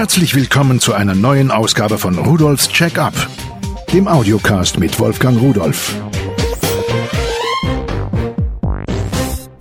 Herzlich 0.00 0.34
willkommen 0.34 0.80
zu 0.80 0.94
einer 0.94 1.14
neuen 1.14 1.50
Ausgabe 1.50 1.98
von 1.98 2.16
Rudolfs 2.16 2.70
Check-up, 2.70 3.12
dem 3.92 4.08
Audiocast 4.08 4.78
mit 4.78 4.98
Wolfgang 4.98 5.38
Rudolf. 5.38 5.94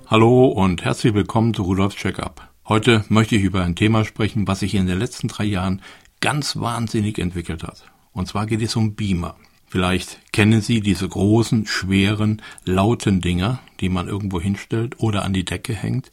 Hallo 0.07 0.45
und 0.45 0.85
herzlich 0.85 1.13
willkommen 1.13 1.53
zu 1.53 1.63
Rudolfs 1.63 1.97
Check-up. 1.97 2.53
Heute 2.69 3.03
möchte 3.09 3.35
ich 3.35 3.43
über 3.43 3.65
ein 3.65 3.75
Thema 3.75 4.05
sprechen, 4.05 4.47
was 4.47 4.61
sich 4.61 4.75
in 4.75 4.87
den 4.87 4.97
letzten 4.97 5.27
drei 5.27 5.43
Jahren 5.43 5.81
ganz 6.21 6.55
wahnsinnig 6.55 7.19
entwickelt 7.19 7.63
hat. 7.63 7.83
Und 8.13 8.29
zwar 8.29 8.45
geht 8.45 8.61
es 8.61 8.77
um 8.77 8.95
Beamer. 8.95 9.35
Vielleicht 9.67 10.31
kennen 10.31 10.61
Sie 10.61 10.79
diese 10.79 11.09
großen, 11.09 11.65
schweren, 11.65 12.41
lauten 12.63 13.19
Dinger, 13.19 13.59
die 13.81 13.89
man 13.89 14.07
irgendwo 14.07 14.39
hinstellt 14.39 15.01
oder 15.01 15.25
an 15.25 15.33
die 15.33 15.43
Decke 15.43 15.73
hängt 15.73 16.09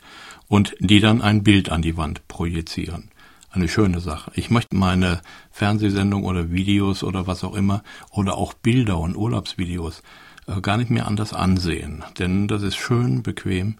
und 0.48 0.74
die 0.80 0.98
dann 0.98 1.22
ein 1.22 1.44
Bild 1.44 1.70
an 1.70 1.80
die 1.80 1.96
Wand 1.96 2.26
projizieren. 2.26 3.12
Eine 3.56 3.68
schöne 3.68 4.00
Sache. 4.00 4.30
Ich 4.34 4.50
möchte 4.50 4.76
meine 4.76 5.22
Fernsehsendung 5.50 6.24
oder 6.24 6.50
Videos 6.50 7.02
oder 7.02 7.26
was 7.26 7.42
auch 7.42 7.54
immer 7.54 7.82
oder 8.10 8.36
auch 8.36 8.52
Bilder 8.52 8.98
und 8.98 9.16
Urlaubsvideos 9.16 10.02
äh, 10.46 10.60
gar 10.60 10.76
nicht 10.76 10.90
mehr 10.90 11.06
anders 11.06 11.32
ansehen, 11.32 12.04
denn 12.18 12.48
das 12.48 12.60
ist 12.62 12.76
schön, 12.76 13.22
bequem, 13.22 13.78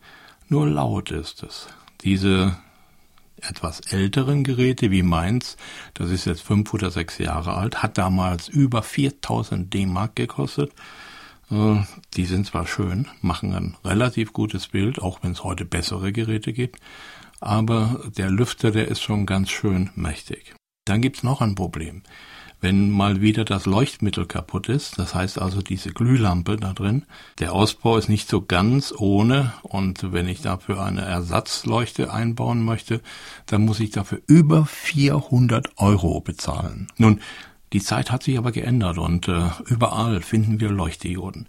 nur 0.48 0.66
laut 0.66 1.10
ist 1.10 1.42
es. 1.42 1.68
Diese 2.00 2.56
etwas 3.42 3.80
älteren 3.80 4.44
Geräte 4.44 4.90
wie 4.90 5.02
meins, 5.02 5.58
das 5.92 6.08
ist 6.08 6.24
jetzt 6.24 6.40
fünf 6.40 6.72
oder 6.72 6.90
sechs 6.90 7.18
Jahre 7.18 7.52
alt, 7.52 7.82
hat 7.82 7.98
damals 7.98 8.48
über 8.48 8.82
4000 8.82 9.74
D-Mark 9.74 10.16
gekostet. 10.16 10.72
Äh, 11.50 11.82
die 12.14 12.24
sind 12.24 12.46
zwar 12.46 12.66
schön, 12.66 13.08
machen 13.20 13.52
ein 13.52 13.76
relativ 13.84 14.32
gutes 14.32 14.68
Bild, 14.68 15.02
auch 15.02 15.22
wenn 15.22 15.32
es 15.32 15.44
heute 15.44 15.66
bessere 15.66 16.12
Geräte 16.12 16.54
gibt, 16.54 16.80
aber 17.40 18.02
der 18.16 18.30
Lüfter, 18.30 18.70
der 18.70 18.88
ist 18.88 19.02
schon 19.02 19.26
ganz 19.26 19.50
schön 19.50 19.90
mächtig. 19.94 20.54
Dann 20.84 21.00
gibt's 21.00 21.22
noch 21.22 21.40
ein 21.40 21.54
Problem 21.54 22.02
wenn 22.60 22.90
mal 22.90 23.20
wieder 23.20 23.44
das 23.44 23.66
Leuchtmittel 23.66 24.26
kaputt 24.26 24.68
ist, 24.68 24.98
das 24.98 25.14
heißt 25.14 25.40
also 25.40 25.60
diese 25.60 25.92
Glühlampe 25.92 26.56
da 26.56 26.72
drin, 26.72 27.04
der 27.38 27.52
Ausbau 27.52 27.96
ist 27.96 28.08
nicht 28.08 28.28
so 28.28 28.42
ganz 28.42 28.94
ohne 28.96 29.52
und 29.62 30.12
wenn 30.12 30.28
ich 30.28 30.40
dafür 30.40 30.82
eine 30.82 31.02
Ersatzleuchte 31.02 32.12
einbauen 32.12 32.64
möchte, 32.64 33.02
dann 33.46 33.64
muss 33.64 33.80
ich 33.80 33.90
dafür 33.90 34.20
über 34.26 34.64
400 34.66 35.78
Euro 35.78 36.20
bezahlen. 36.20 36.88
Nun, 36.96 37.20
die 37.72 37.80
Zeit 37.80 38.10
hat 38.10 38.22
sich 38.22 38.38
aber 38.38 38.52
geändert 38.52 38.98
und 38.98 39.28
äh, 39.28 39.50
überall 39.66 40.22
finden 40.22 40.60
wir 40.60 40.70
Leuchtdioden. 40.70 41.46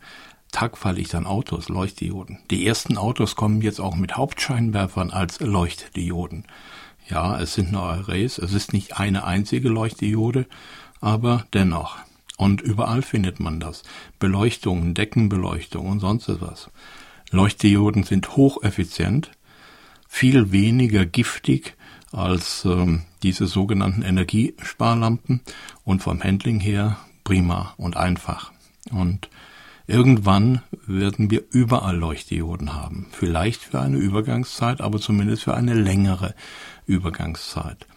Tagfahrlicht 0.52 1.14
an 1.16 1.26
Autos, 1.26 1.70
Leuchtdioden. 1.70 2.40
Die 2.52 2.66
ersten 2.66 2.98
Autos 2.98 3.36
kommen 3.36 3.62
jetzt 3.62 3.80
auch 3.80 3.96
mit 3.96 4.16
Hauptscheinwerfern 4.16 5.12
als 5.12 5.40
Leuchtdioden. 5.40 6.46
Ja, 7.10 7.40
es 7.40 7.54
sind 7.54 7.72
nur 7.72 7.84
Arrays, 7.84 8.38
es 8.38 8.54
ist 8.54 8.74
nicht 8.74 8.98
eine 9.00 9.24
einzige 9.24 9.70
Leuchtdiode 9.70 10.46
aber 11.02 11.46
dennoch. 11.54 11.98
Und 12.38 12.62
überall 12.62 13.02
findet 13.02 13.40
man 13.40 13.60
das. 13.60 13.84
Beleuchtung, 14.20 14.94
Deckenbeleuchtung 14.94 15.88
und 15.88 16.00
sonst 16.00 16.30
etwas. 16.30 16.70
Leuchtdioden 17.32 18.04
sind 18.04 18.36
hocheffizient, 18.36 19.32
viel 20.08 20.52
weniger 20.52 21.06
giftig 21.06 21.76
als 22.12 22.64
ähm, 22.66 23.04
diese 23.24 23.48
sogenannten 23.48 24.02
Energiesparlampen 24.04 25.42
und 25.84 26.02
vom 26.02 26.24
Handling 26.24 26.60
her 26.60 26.98
prima 27.24 27.74
und 27.78 27.98
einfach. 27.98 28.52
Und 28.92 29.30
irgendwann 29.88 30.62
werden 30.86 31.32
wir 31.32 31.44
überall 31.50 31.98
Leuchtdioden 31.98 32.74
haben. 32.74 33.08
Vielleicht 33.12 33.64
für 33.64 33.80
eine 33.80 33.98
Übergangszeit, 33.98 34.82
aber 34.82 35.00
zumindest 35.00 35.44
für 35.44 35.56
eine 35.56 35.74
längere 35.74 36.36
Übergangszeit. 36.86 37.88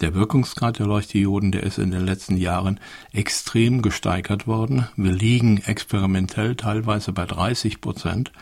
Der 0.00 0.14
Wirkungsgrad 0.14 0.78
der 0.78 0.86
Leuchtdioden, 0.86 1.52
der 1.52 1.62
ist 1.62 1.78
in 1.78 1.90
den 1.90 2.06
letzten 2.06 2.36
Jahren 2.36 2.80
extrem 3.12 3.82
gesteigert 3.82 4.46
worden. 4.46 4.86
Wir 4.96 5.12
liegen 5.12 5.58
experimentell 5.58 6.56
teilweise 6.56 7.12
bei 7.12 7.26
30 7.26 7.82
Prozent, 7.82 8.32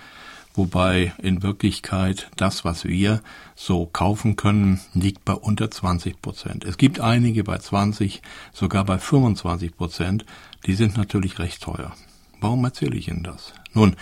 wobei 0.54 1.12
in 1.18 1.42
Wirklichkeit 1.42 2.30
das, 2.36 2.64
was 2.64 2.84
wir 2.84 3.22
so 3.56 3.86
kaufen 3.86 4.36
können, 4.36 4.80
liegt 4.94 5.24
bei 5.24 5.34
unter 5.34 5.68
20 5.68 6.22
Prozent. 6.22 6.64
Es 6.64 6.76
gibt 6.76 7.00
einige 7.00 7.42
bei 7.42 7.58
20, 7.58 8.22
sogar 8.52 8.84
bei 8.84 8.98
25 8.98 9.76
Prozent. 9.76 10.24
Die 10.66 10.74
sind 10.74 10.96
natürlich 10.96 11.40
recht 11.40 11.60
teuer. 11.60 11.92
Warum 12.40 12.64
erzähle 12.64 12.96
ich 12.96 13.08
Ihnen 13.08 13.22
das? 13.22 13.52
Nun, 13.72 13.96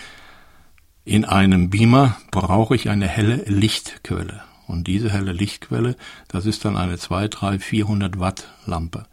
in 1.04 1.24
einem 1.24 1.70
Beamer 1.70 2.16
brauche 2.30 2.74
ich 2.74 2.88
eine 2.88 3.06
helle 3.06 3.44
Lichtquelle. 3.46 4.42
Und 4.66 4.88
diese 4.88 5.12
helle 5.12 5.32
Lichtquelle, 5.32 5.96
das 6.28 6.46
ist 6.46 6.64
dann 6.64 6.76
eine 6.76 6.98
2, 6.98 7.28
3, 7.28 7.58
400 7.60 8.18
Watt 8.18 8.48
Lampe. 8.66 9.06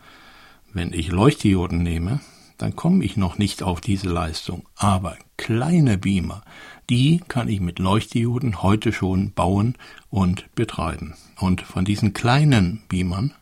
Wenn 0.74 0.92
ich 0.92 1.12
Leuchtdioden 1.12 1.84
nehme, 1.84 2.20
dann 2.58 2.76
komme 2.76 3.04
ich 3.04 3.18
noch 3.18 3.38
nicht 3.38 3.62
auf 3.62 3.82
diese 3.82 4.10
Leistung. 4.10 4.68
Aber 4.76 5.18
kleine 5.38 5.98
Beamer, 5.98 6.44
die 6.90 7.22
kann 7.28 7.50
ich 7.50 7.60
mit 7.60 7.78
Leuchtdioden 7.78 8.64
heute 8.64 8.92
schon 8.92 9.34
bauen 9.34 9.76
und 10.10 10.54
betreiben. 10.56 11.14
Und 11.38 11.62
von 11.62 11.86
diesen 11.86 12.14
kleinen 12.14 12.82
Beamern, 12.90 13.34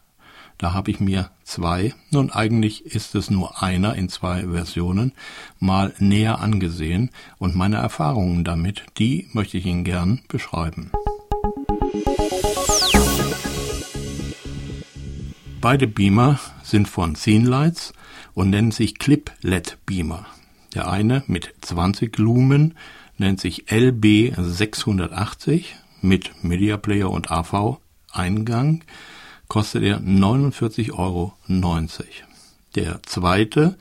da 0.57 0.73
habe 0.73 0.91
ich 0.91 0.99
mir 0.99 1.31
zwei, 1.43 1.93
nun 2.11 2.31
eigentlich 2.31 2.85
ist 2.85 3.15
es 3.15 3.29
nur 3.29 3.61
einer 3.61 3.95
in 3.95 4.09
zwei 4.09 4.47
Versionen, 4.47 5.13
mal 5.59 5.93
näher 5.99 6.39
angesehen 6.39 7.09
und 7.37 7.55
meine 7.55 7.77
Erfahrungen 7.77 8.43
damit, 8.43 8.83
die 8.97 9.27
möchte 9.33 9.57
ich 9.57 9.65
Ihnen 9.65 9.83
gern 9.83 10.21
beschreiben. 10.27 10.91
Beide 15.61 15.87
Beamer 15.87 16.39
sind 16.63 16.87
von 16.87 17.15
Scenelights 17.15 17.93
und 18.33 18.49
nennen 18.49 18.71
sich 18.71 18.97
Clip-LED 18.97 19.77
Beamer. 19.85 20.25
Der 20.73 20.89
eine 20.89 21.23
mit 21.27 21.53
20 21.61 22.17
Lumen 22.17 22.75
nennt 23.17 23.39
sich 23.39 23.65
LB680 23.67 25.65
mit 26.01 26.43
Media 26.43 26.77
Player 26.77 27.11
und 27.11 27.29
AV 27.29 27.77
Eingang, 28.11 28.83
kostet 29.51 29.83
er 29.83 29.99
49,90 29.99 30.93
Euro. 30.93 31.33
Der 32.75 33.03
zweite, 33.03 33.75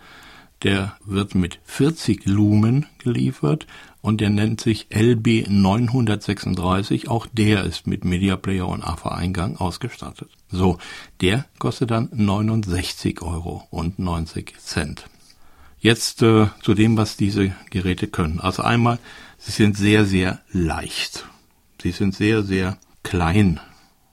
der 0.64 0.96
wird 1.04 1.36
mit 1.36 1.60
40 1.62 2.26
Lumen 2.26 2.86
geliefert 2.98 3.68
und 4.02 4.20
der 4.20 4.30
nennt 4.30 4.60
sich 4.60 4.88
LB 4.92 5.48
936. 5.48 7.08
Auch 7.08 7.28
der 7.32 7.62
ist 7.62 7.86
mit 7.86 8.04
Media 8.04 8.34
Player 8.34 8.66
und 8.66 8.82
AV-Eingang 8.82 9.58
ausgestattet. 9.58 10.28
So, 10.50 10.78
der 11.20 11.46
kostet 11.60 11.92
dann 11.92 12.08
69 12.10 13.22
Euro 13.22 13.68
und 13.70 14.00
90 14.00 14.54
Cent. 14.58 15.04
Jetzt 15.78 16.20
äh, 16.22 16.48
zu 16.62 16.74
dem, 16.74 16.96
was 16.96 17.16
diese 17.16 17.54
Geräte 17.70 18.08
können. 18.08 18.40
Also 18.40 18.64
einmal, 18.64 18.98
sie 19.38 19.52
sind 19.52 19.76
sehr, 19.76 20.04
sehr 20.04 20.40
leicht. 20.50 21.26
Sie 21.80 21.92
sind 21.92 22.12
sehr, 22.16 22.42
sehr 22.42 22.76
klein. 23.04 23.60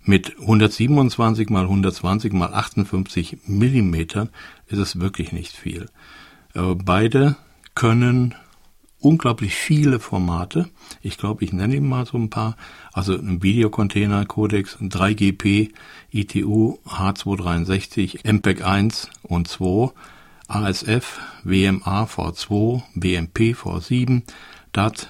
Mit 0.09 0.39
127 0.39 1.49
mal 1.49 1.63
120 1.63 2.31
mal 2.31 2.53
58 2.53 3.39
Millimetern 3.45 4.29
ist 4.67 4.77
es 4.77 5.01
wirklich 5.01 5.33
nicht 5.33 5.51
viel. 5.51 5.89
Äh, 6.53 6.75
beide 6.75 7.35
können 7.75 8.33
unglaublich 9.01 9.53
viele 9.53 9.99
Formate. 9.99 10.69
Ich 11.01 11.17
glaube, 11.17 11.43
ich 11.43 11.51
nenne 11.51 11.75
ihm 11.75 11.89
mal 11.89 12.05
so 12.05 12.17
ein 12.17 12.29
paar. 12.29 12.55
Also 12.93 13.17
ein 13.17 13.43
Videocontainer 13.43 14.25
Codex 14.25 14.77
3GP, 14.77 15.73
ITU 16.11 16.79
H263, 16.85 18.25
MPEG 18.31 18.63
1 18.63 19.09
und 19.23 19.49
2, 19.49 19.91
ASF, 20.47 21.19
WMA 21.43 22.05
V2, 22.05 22.81
BMP 22.95 23.53
V7, 23.53 24.21
DAT, 24.71 25.09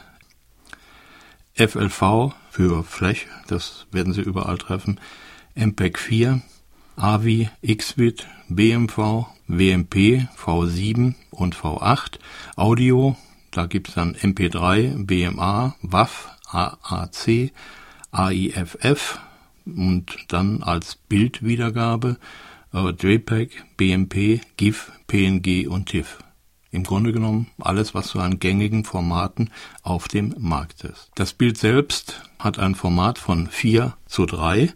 FLV 1.53 2.33
für 2.57 2.84
Flash, 2.84 3.28
das 3.45 3.85
werden 3.91 4.13
Sie 4.13 4.22
überall 4.22 4.57
treffen, 4.57 5.00
MPEG 5.53 6.00
4, 6.00 6.42
AVI, 6.95 7.50
XVID, 7.63 8.25
BMV, 8.50 9.27
WMP, 9.48 10.27
V7 10.36 11.13
und 11.30 11.56
V8, 11.56 12.18
Audio 12.56 13.15
da 13.51 13.68
gibt's 13.68 13.94
dann 13.94 14.15
MP3, 14.15 15.06
BMA, 15.06 15.75
WAF, 15.83 16.30
AAC, 16.48 17.51
AIFF 18.12 19.19
und 19.65 20.15
dann 20.27 20.63
als 20.63 20.95
Bildwiedergabe 20.95 22.18
äh, 22.74 22.89
JPEG, 22.89 23.63
BMP, 23.77 24.42
GIF, 24.57 24.92
PNG 25.07 25.68
und 25.68 25.89
TIFF. 25.89 26.19
Im 26.71 26.83
Grunde 26.83 27.13
genommen 27.13 27.47
alles, 27.59 27.93
was 27.93 28.09
so 28.09 28.19
an 28.19 28.39
gängigen 28.39 28.83
Formaten 28.83 29.49
auf 29.83 30.07
dem 30.07 30.35
Markt 30.37 30.83
ist. 30.83 31.11
Das 31.15 31.33
Bild 31.33 31.57
selbst 31.57 32.21
hat 32.39 32.59
ein 32.59 32.75
Format 32.75 33.17
von 33.17 33.47
4 33.47 33.95
zu 34.05 34.25
3 34.25 34.73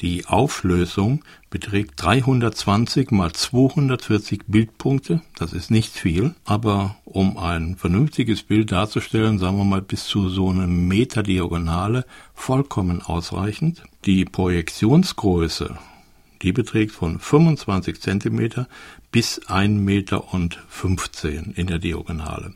die 0.00 0.26
Auflösung 0.26 1.24
beträgt 1.50 2.00
320 2.00 3.10
mal 3.10 3.32
240 3.32 4.42
Bildpunkte. 4.46 5.22
Das 5.36 5.52
ist 5.52 5.72
nicht 5.72 5.92
viel, 5.92 6.36
aber 6.44 6.94
um 7.04 7.36
ein 7.36 7.74
vernünftiges 7.74 8.44
Bild 8.44 8.70
darzustellen, 8.70 9.40
sagen 9.40 9.58
wir 9.58 9.64
mal 9.64 9.82
bis 9.82 10.04
zu 10.04 10.28
so 10.28 10.50
einem 10.50 10.86
Meter 10.86 11.24
Diagonale, 11.24 12.04
vollkommen 12.32 13.02
ausreichend. 13.02 13.82
Die 14.04 14.24
Projektionsgröße, 14.24 15.76
Die 16.42 16.52
beträgt 16.52 16.92
von 16.92 17.18
25 17.18 18.00
cm 18.00 18.66
bis 19.10 19.40
1,15 19.42 19.68
Meter 19.68 20.24
in 21.54 21.66
der 21.66 21.78
Diagonale. 21.78 22.54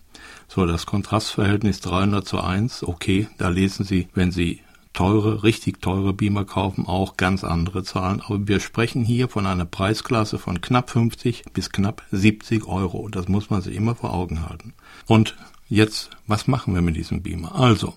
So, 0.49 0.67
das 0.67 0.87
Kontrastverhältnis 0.87 1.81
300 1.81 2.26
zu 2.26 2.40
1, 2.40 2.84
okay, 2.84 3.29
da 3.38 3.49
lesen 3.49 3.84
Sie, 3.84 4.08
wenn 4.14 4.31
Sie 4.31 4.61
teure, 4.93 5.43
richtig 5.43 5.81
teure 5.81 6.12
Beamer 6.12 6.44
kaufen, 6.44 6.87
auch 6.87 7.17
ganz 7.17 7.44
andere 7.44 7.82
Zahlen. 7.82 8.20
Aber 8.20 8.46
wir 8.46 8.61
sprechen 8.61 9.05
hier 9.05 9.29
von 9.29 9.46
einer 9.46 9.64
Preisklasse 9.64 10.38
von 10.38 10.61
knapp 10.61 10.90
50 10.90 11.44
bis 11.52 11.70
knapp 11.70 12.02
70 12.11 12.67
Euro. 12.67 13.08
Das 13.08 13.29
muss 13.29 13.50
man 13.50 13.62
sich 13.62 13.75
immer 13.75 13.94
vor 13.94 14.12
Augen 14.12 14.49
halten. 14.49 14.75
Und 15.06 15.37
jetzt, 15.69 16.11
was 16.26 16.46
machen 16.46 16.75
wir 16.75 16.82
mit 16.82 16.96
diesem 16.96 17.23
Beamer? 17.23 17.55
Also, 17.55 17.94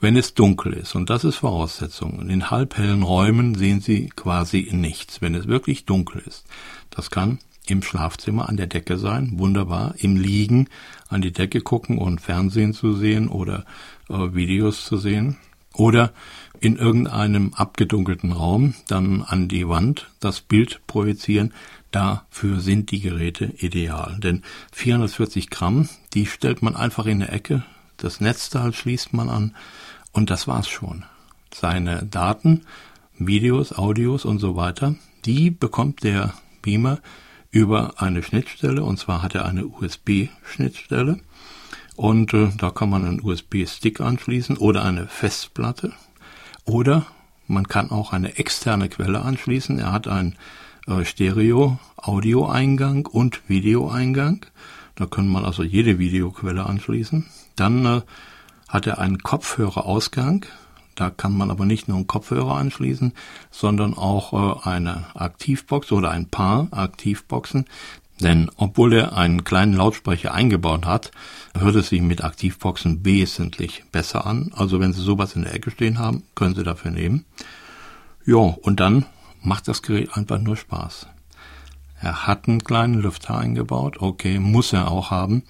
wenn 0.00 0.16
es 0.16 0.34
dunkel 0.34 0.72
ist, 0.72 0.94
und 0.94 1.10
das 1.10 1.24
ist 1.24 1.36
Voraussetzung, 1.36 2.28
in 2.28 2.50
halbhellen 2.50 3.02
Räumen 3.02 3.54
sehen 3.54 3.80
Sie 3.80 4.08
quasi 4.16 4.70
nichts, 4.72 5.20
wenn 5.20 5.34
es 5.34 5.46
wirklich 5.46 5.84
dunkel 5.84 6.22
ist. 6.26 6.46
Das 6.88 7.10
kann 7.10 7.38
im 7.66 7.82
Schlafzimmer 7.82 8.48
an 8.48 8.56
der 8.56 8.66
Decke 8.66 8.98
sein, 8.98 9.38
wunderbar, 9.38 9.94
im 9.98 10.16
Liegen 10.16 10.68
an 11.08 11.20
die 11.20 11.32
Decke 11.32 11.60
gucken 11.60 11.98
und 11.98 12.20
Fernsehen 12.20 12.72
zu 12.72 12.94
sehen 12.94 13.28
oder 13.28 13.64
äh, 14.08 14.34
Videos 14.34 14.84
zu 14.84 14.96
sehen 14.96 15.36
oder 15.74 16.12
in 16.60 16.76
irgendeinem 16.76 17.54
abgedunkelten 17.54 18.32
Raum 18.32 18.74
dann 18.88 19.22
an 19.22 19.48
die 19.48 19.68
Wand 19.68 20.10
das 20.20 20.40
Bild 20.40 20.80
projizieren. 20.86 21.54
Dafür 21.90 22.60
sind 22.60 22.90
die 22.90 23.00
Geräte 23.00 23.52
ideal. 23.58 24.18
Denn 24.22 24.42
440 24.72 25.50
Gramm, 25.50 25.88
die 26.14 26.26
stellt 26.26 26.62
man 26.62 26.76
einfach 26.76 27.06
in 27.06 27.20
der 27.20 27.32
Ecke, 27.32 27.64
das 28.00 28.20
Netzteil 28.20 28.72
schließt 28.72 29.12
man 29.12 29.28
an 29.28 29.54
und 30.12 30.30
das 30.30 30.48
war's 30.48 30.68
schon. 30.68 31.04
Seine 31.52 32.04
Daten, 32.04 32.62
Videos, 33.18 33.72
Audios 33.72 34.24
und 34.24 34.38
so 34.38 34.56
weiter, 34.56 34.94
die 35.24 35.50
bekommt 35.50 36.02
der 36.02 36.34
Beamer 36.62 36.98
über 37.50 38.00
eine 38.00 38.22
Schnittstelle 38.22 38.82
und 38.82 38.98
zwar 38.98 39.22
hat 39.22 39.34
er 39.34 39.46
eine 39.46 39.66
USB-Schnittstelle 39.66 41.20
und 41.96 42.32
äh, 42.32 42.48
da 42.56 42.70
kann 42.70 42.88
man 42.88 43.04
einen 43.04 43.22
USB-Stick 43.22 44.00
anschließen 44.00 44.56
oder 44.56 44.84
eine 44.84 45.06
Festplatte. 45.06 45.92
Oder 46.64 47.06
man 47.46 47.68
kann 47.68 47.90
auch 47.90 48.14
eine 48.14 48.38
externe 48.38 48.88
Quelle 48.88 49.20
anschließen. 49.20 49.78
Er 49.78 49.92
hat 49.92 50.08
einen 50.08 50.36
äh, 50.86 51.04
Stereo-Audio-Eingang 51.04 53.04
und 53.04 53.42
Videoeingang. 53.48 54.46
Da 55.00 55.06
kann 55.06 55.28
man 55.28 55.46
also 55.46 55.62
jede 55.62 55.98
Videoquelle 55.98 56.66
anschließen. 56.66 57.24
Dann 57.56 57.86
äh, 57.86 58.02
hat 58.68 58.86
er 58.86 58.98
einen 58.98 59.22
Kopfhörerausgang. 59.22 60.44
Da 60.94 61.08
kann 61.08 61.34
man 61.34 61.50
aber 61.50 61.64
nicht 61.64 61.88
nur 61.88 61.96
einen 61.96 62.06
Kopfhörer 62.06 62.56
anschließen, 62.56 63.14
sondern 63.50 63.94
auch 63.94 64.34
äh, 64.66 64.68
eine 64.68 65.06
Aktivbox 65.14 65.90
oder 65.92 66.10
ein 66.10 66.28
paar 66.28 66.68
Aktivboxen. 66.70 67.64
Denn 68.20 68.50
obwohl 68.56 68.92
er 68.92 69.16
einen 69.16 69.42
kleinen 69.42 69.72
Lautsprecher 69.72 70.34
eingebaut 70.34 70.84
hat, 70.84 71.12
hört 71.58 71.76
es 71.76 71.88
sich 71.88 72.02
mit 72.02 72.22
Aktivboxen 72.22 73.02
wesentlich 73.02 73.84
besser 73.90 74.26
an. 74.26 74.52
Also 74.54 74.80
wenn 74.80 74.92
Sie 74.92 75.00
sowas 75.00 75.34
in 75.34 75.44
der 75.44 75.54
Ecke 75.54 75.70
stehen 75.70 75.98
haben, 75.98 76.24
können 76.34 76.54
Sie 76.54 76.62
dafür 76.62 76.90
nehmen. 76.90 77.24
Ja, 78.26 78.36
und 78.36 78.80
dann 78.80 79.06
macht 79.40 79.66
das 79.66 79.80
Gerät 79.80 80.14
einfach 80.14 80.38
nur 80.38 80.58
Spaß. 80.58 81.06
Er 82.00 82.26
hat 82.26 82.48
einen 82.48 82.64
kleinen 82.64 83.02
Lüfter 83.02 83.36
eingebaut, 83.36 83.98
okay, 84.00 84.38
muss 84.38 84.72
er 84.72 84.90
auch 84.90 85.10
haben, 85.10 85.42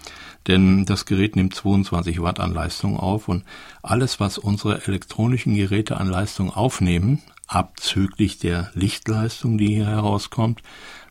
denn 0.49 0.85
das 0.85 1.07
Gerät 1.07 1.37
nimmt 1.37 1.55
22 1.55 2.21
Watt 2.23 2.41
an 2.41 2.53
Leistung 2.53 2.99
auf 2.99 3.29
und 3.29 3.45
alles, 3.83 4.19
was 4.19 4.37
unsere 4.37 4.85
elektronischen 4.87 5.55
Geräte 5.55 5.99
an 5.99 6.09
Leistung 6.09 6.51
aufnehmen, 6.51 7.23
abzüglich 7.47 8.39
der 8.39 8.71
Lichtleistung, 8.75 9.59
die 9.59 9.69
hier 9.69 9.87
herauskommt, 9.87 10.63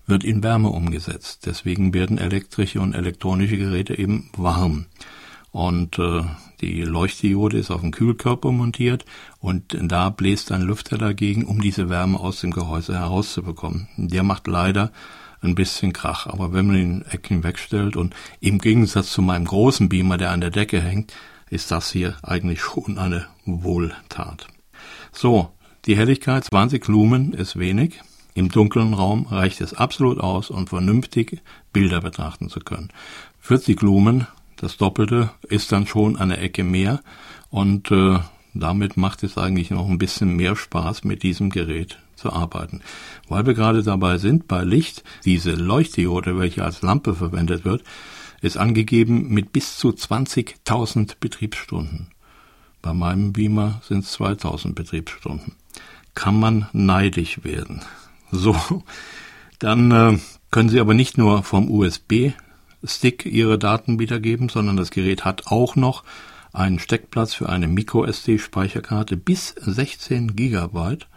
wird 0.05 0.23
in 0.25 0.43
Wärme 0.43 0.69
umgesetzt. 0.69 1.45
Deswegen 1.45 1.93
werden 1.93 2.17
elektrische 2.17 2.81
und 2.81 2.93
elektronische 2.93 3.57
Geräte 3.57 3.97
eben 3.97 4.29
warm. 4.35 4.87
Und 5.51 5.97
äh, 5.99 6.23
die 6.61 6.83
Leuchtdiode 6.83 7.57
ist 7.57 7.71
auf 7.71 7.81
dem 7.81 7.91
Kühlkörper 7.91 8.51
montiert 8.51 9.05
und 9.39 9.77
da 9.81 10.09
bläst 10.09 10.51
ein 10.51 10.61
Lüfter 10.61 10.97
dagegen, 10.97 11.45
um 11.45 11.61
diese 11.61 11.89
Wärme 11.89 12.19
aus 12.19 12.41
dem 12.41 12.51
Gehäuse 12.51 12.93
herauszubekommen. 12.93 13.87
Der 13.97 14.23
macht 14.23 14.45
leider 14.47 14.91
ein 15.41 15.55
bisschen 15.55 15.93
Krach, 15.93 16.27
aber 16.27 16.53
wenn 16.53 16.67
man 16.67 16.75
ihn 16.75 17.05
Ecken 17.09 17.43
wegstellt 17.43 17.95
und 17.95 18.13
im 18.39 18.59
Gegensatz 18.59 19.11
zu 19.11 19.21
meinem 19.21 19.45
großen 19.45 19.89
Beamer, 19.89 20.17
der 20.17 20.31
an 20.31 20.41
der 20.41 20.49
Decke 20.49 20.81
hängt, 20.81 21.13
ist 21.49 21.71
das 21.71 21.91
hier 21.91 22.17
eigentlich 22.21 22.61
schon 22.61 22.97
eine 22.97 23.27
Wohltat. 23.45 24.47
So, 25.11 25.51
die 25.85 25.97
Helligkeit 25.97 26.45
20 26.45 26.87
Lumen 26.87 27.33
ist 27.33 27.57
wenig. 27.57 28.01
Im 28.35 28.49
dunklen 28.49 28.93
Raum 28.93 29.25
reicht 29.25 29.59
es 29.61 29.73
absolut 29.73 30.19
aus, 30.19 30.49
um 30.49 30.67
vernünftig 30.67 31.41
Bilder 31.73 32.01
betrachten 32.01 32.49
zu 32.49 32.59
können. 32.59 32.89
40 33.39 33.81
Lumen, 33.81 34.27
das 34.57 34.77
Doppelte, 34.77 35.31
ist 35.47 35.71
dann 35.71 35.87
schon 35.87 36.17
eine 36.17 36.37
Ecke 36.37 36.63
mehr 36.63 37.01
und 37.49 37.91
äh, 37.91 38.19
damit 38.53 38.97
macht 38.97 39.23
es 39.23 39.37
eigentlich 39.37 39.71
noch 39.71 39.87
ein 39.87 39.97
bisschen 39.97 40.35
mehr 40.35 40.55
Spaß, 40.55 41.03
mit 41.03 41.23
diesem 41.23 41.49
Gerät 41.49 41.99
zu 42.19 42.31
arbeiten. 42.31 42.81
Weil 43.27 43.45
wir 43.45 43.53
gerade 43.53 43.83
dabei 43.83 44.17
sind, 44.17 44.47
bei 44.47 44.63
Licht, 44.63 45.03
diese 45.25 45.51
Leuchtdiode, 45.51 46.37
welche 46.37 46.63
als 46.63 46.81
Lampe 46.81 47.15
verwendet 47.15 47.65
wird, 47.65 47.83
ist 48.41 48.57
angegeben 48.57 49.29
mit 49.29 49.51
bis 49.51 49.77
zu 49.77 49.89
20.000 49.89 51.15
Betriebsstunden. 51.19 52.11
Bei 52.81 52.93
meinem 52.93 53.33
Beamer 53.33 53.81
sind 53.83 54.05
es 54.05 54.11
2000 54.13 54.75
Betriebsstunden. 54.75 55.55
Kann 56.15 56.39
man 56.39 56.67
neidisch 56.73 57.43
werden. 57.43 57.81
So, 58.31 58.83
dann 59.57 59.89
äh, 59.89 60.19
können 60.51 60.69
Sie 60.69 60.79
aber 60.79 60.93
nicht 60.93 61.17
nur 61.17 61.41
vom 61.41 61.71
USB-Stick 61.71 63.25
Ihre 63.25 63.57
Daten 63.57 63.97
wiedergeben, 63.97 64.49
sondern 64.49 64.77
das 64.77 64.91
Gerät 64.91 65.25
hat 65.25 65.47
auch 65.47 65.75
noch 65.75 66.03
einen 66.53 66.77
Steckplatz 66.77 67.33
für 67.33 67.49
eine 67.49 67.67
MicroSD-Speicherkarte 67.67 69.17
bis 69.17 69.55
16 69.57 70.35
Gigabyte. 70.35 71.07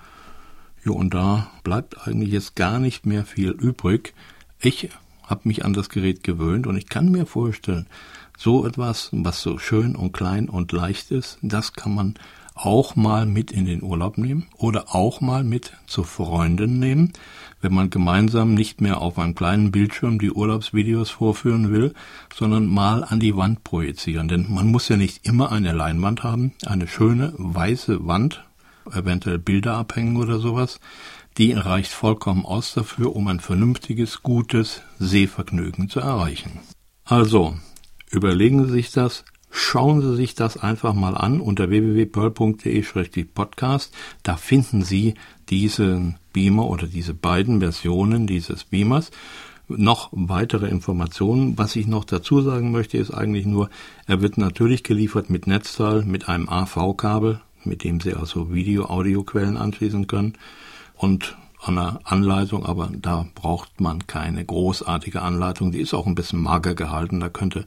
Ja, 0.85 0.93
und 0.93 1.15
da 1.15 1.51
bleibt 1.63 2.07
eigentlich 2.07 2.33
jetzt 2.33 2.57
gar 2.57 2.81
nicht 2.81 3.07
mehr 3.07 3.25
viel 3.25 3.51
übrig. 3.51 4.15
Ich 4.61 4.91
habe 5.23 5.43
mich 5.45 5.65
an 5.65 5.75
das 5.75 5.89
Gerät 5.89 6.25
gewöhnt 6.25 6.67
und 6.67 6.77
ich 6.77 6.89
kann 6.89 7.11
mir 7.11 7.27
vorstellen, 7.27 7.87
so 8.37 8.67
etwas, 8.67 9.09
was 9.13 9.41
so 9.41 9.59
schön 9.59 9.95
und 9.95 10.13
klein 10.13 10.49
und 10.49 10.73
leicht 10.73 11.13
ist, 11.13 11.39
das 11.43 11.75
kann 11.75 11.95
man 11.95 12.15
auch 12.55 12.97
mal 12.97 13.27
mit 13.27 13.51
in 13.53 13.65
den 13.65 13.83
Urlaub 13.83 14.19
nehmen 14.19 14.49
oder 14.59 14.95
auch 14.95 15.21
mal 15.21 15.45
mit 15.45 15.73
zu 15.87 16.03
Freunden 16.03 16.79
nehmen, 16.81 17.13
wenn 17.61 17.73
man 17.73 17.89
gemeinsam 17.89 18.55
nicht 18.55 18.81
mehr 18.81 19.01
auf 19.01 19.19
einem 19.19 19.35
kleinen 19.35 19.71
Bildschirm 19.71 20.19
die 20.19 20.33
Urlaubsvideos 20.33 21.11
vorführen 21.11 21.73
will, 21.73 21.95
sondern 22.35 22.67
mal 22.67 23.05
an 23.05 23.21
die 23.21 23.37
Wand 23.37 23.65
projizieren. 23.65 24.29
Denn 24.29 24.47
man 24.53 24.67
muss 24.67 24.89
ja 24.89 24.97
nicht 24.97 25.27
immer 25.27 25.53
eine 25.53 25.73
Leinwand 25.73 26.25
haben, 26.25 26.53
eine 26.67 26.89
schöne 26.89 27.33
weiße 27.37 28.07
Wand, 28.07 28.45
eventuell 28.93 29.39
Bilder 29.39 29.77
abhängen 29.77 30.17
oder 30.17 30.39
sowas. 30.39 30.81
Die 31.39 31.53
reicht 31.53 31.93
vollkommen 31.93 32.45
aus 32.45 32.75
dafür, 32.75 33.17
um 33.17 33.29
ein 33.29 33.41
vernünftiges, 33.41 34.23
gutes 34.23 34.83
Sehvergnügen 34.99 35.89
zu 35.89 36.01
erreichen. 36.01 36.61
Also, 37.05 37.57
überlegen 38.11 38.67
Sie 38.67 38.73
sich 38.73 38.91
das, 38.91 39.25
Schauen 39.55 40.01
Sie 40.01 40.17
sich 40.17 40.35
das 40.35 40.57
einfach 40.57 40.95
mal 40.95 41.15
an 41.15 41.43
unter 41.43 41.69
www.pearl.de-podcast. 41.69 43.93
Da 44.23 44.39
finden 44.39 44.81
Sie 44.81 45.13
diesen 45.51 46.17
Beamer 46.33 46.69
oder 46.69 46.87
diese 46.87 47.13
beiden 47.13 47.61
Versionen 47.61 48.27
dieses 48.27 48.65
Beamers. 48.65 49.11
Noch 49.69 50.09
weitere 50.13 50.69
Informationen. 50.69 51.59
Was 51.59 51.77
ich 51.77 51.87
noch 51.87 52.07
dazu 52.07 52.41
sagen 52.41 52.73
möchte, 52.73 52.97
ist 52.97 53.11
eigentlich 53.11 53.45
nur, 53.45 53.69
er 54.07 54.23
wird 54.23 54.39
natürlich 54.39 54.85
geliefert 54.85 55.29
mit 55.29 55.47
Netzteil, 55.47 56.07
mit 56.07 56.31
einem 56.31 56.49
AV-Kabel, 56.49 57.43
mit 57.65 57.85
dem 57.85 58.01
Sie 58.01 58.15
also 58.15 58.53
Video-Audio-Quellen 58.53 59.57
anschließen 59.57 60.07
können 60.07 60.35
und 60.97 61.37
einer 61.63 62.01
Anleitung, 62.05 62.67
aber 62.67 62.91
da 62.93 63.27
braucht 63.35 63.81
man 63.81 64.07
keine 64.07 64.45
großartige 64.45 65.23
Anleitung. 65.23 65.73
Die 65.73 65.81
ist 65.81 65.95
auch 65.95 66.07
ein 66.07 66.15
bisschen 66.15 66.41
mager 66.41 66.75
gehalten. 66.75 67.21
Da 67.21 67.29
könnte 67.29 67.67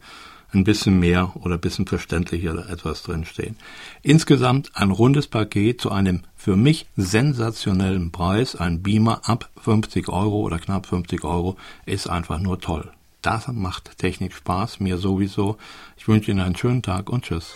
ein 0.53 0.63
bisschen 0.63 0.99
mehr 0.99 1.33
oder 1.35 1.55
ein 1.55 1.61
bisschen 1.61 1.85
verständlicher 1.85 2.69
etwas 2.69 3.03
drinstehen. 3.03 3.57
Insgesamt 4.01 4.71
ein 4.75 4.91
rundes 4.91 5.27
Paket 5.27 5.81
zu 5.81 5.91
einem 5.91 6.21
für 6.35 6.55
mich 6.55 6.87
sensationellen 6.95 8.11
Preis. 8.11 8.55
Ein 8.55 8.81
Beamer 8.81 9.21
ab 9.23 9.49
50 9.61 10.09
Euro 10.09 10.41
oder 10.41 10.59
knapp 10.59 10.85
50 10.85 11.23
Euro 11.23 11.57
ist 11.85 12.09
einfach 12.09 12.39
nur 12.39 12.59
toll. 12.59 12.91
Das 13.21 13.47
macht 13.47 13.97
Technik 13.97 14.33
Spaß, 14.33 14.79
mir 14.79 14.97
sowieso. 14.97 15.57
Ich 15.97 16.07
wünsche 16.07 16.31
Ihnen 16.31 16.41
einen 16.41 16.55
schönen 16.55 16.83
Tag 16.83 17.09
und 17.09 17.25
tschüss. 17.25 17.55